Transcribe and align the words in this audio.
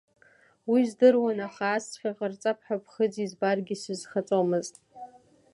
Уи 0.71 0.81
здыруан, 0.89 1.39
аха 1.47 1.65
асҵәҟьа 1.69 2.17
ҟарҵап 2.17 2.59
ҳәа 2.65 2.83
ԥхыӡ 2.83 3.13
избаргьы 3.25 3.73
исызхаҵомызт. 3.75 4.75